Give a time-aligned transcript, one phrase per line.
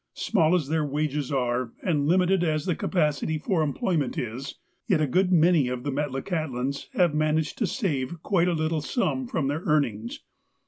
[0.15, 4.55] Small as their wages are, and limited as the capacity for employment is,
[4.87, 9.27] yet a good mauy of the Metlakahtlans have managed to save quite a little sum
[9.27, 10.21] from their earn ings.